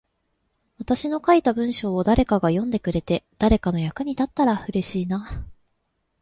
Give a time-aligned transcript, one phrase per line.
[0.79, 5.45] 私の書いた文章を誰かが読んでくれて、誰かの役に立ったら嬉しいな。